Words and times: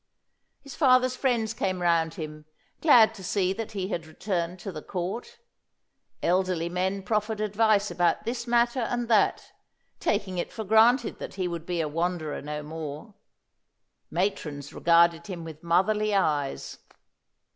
His 0.61 0.73
father's 0.73 1.15
friends 1.15 1.53
came 1.53 1.79
round 1.79 2.15
him, 2.15 2.45
glad 2.81 3.13
to 3.13 3.23
see 3.23 3.53
that 3.53 3.73
he 3.73 3.89
had 3.89 4.07
returned 4.07 4.57
to 4.61 4.71
the 4.71 4.81
Court; 4.81 5.37
elderly 6.23 6.69
men 6.69 7.03
proffered 7.03 7.39
advice 7.39 7.91
about 7.91 8.25
this 8.25 8.47
matter 8.47 8.79
and 8.79 9.07
that, 9.09 9.51
taking 9.99 10.39
it 10.39 10.51
for 10.51 10.63
granted 10.63 11.19
that 11.19 11.35
he 11.35 11.47
would 11.47 11.67
be 11.67 11.81
a 11.81 11.87
wanderer 11.87 12.41
no 12.41 12.63
more; 12.63 13.13
matrons 14.09 14.73
regarded 14.73 15.27
him 15.27 15.43
with 15.43 15.61
motherly 15.61 16.15
eyes. 16.15 16.79